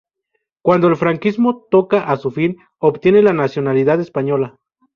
Cuando 0.63 0.87
el 0.87 0.95
franquismo 0.95 1.67
toca 1.69 2.05
a 2.09 2.17
su 2.17 2.31
fin, 2.31 2.57
obtiene 2.79 3.21
la 3.21 3.33
nacionalidad 3.33 3.99
española. 4.01 4.57